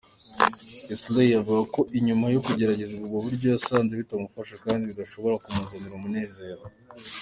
Isley 0.93 1.29
avuga 1.41 1.61
ko 1.73 1.81
inyuma 1.97 2.25
yo 2.35 2.39
kugerageza 2.45 2.93
ubwo 2.95 3.17
buryo, 3.25 3.47
yasanze 3.53 3.91
bitamufasha 4.01 4.55
kandi 4.65 4.83
bidashobora 4.89 5.41
kumuzanira 5.43 5.93
umunezero. 5.97 6.63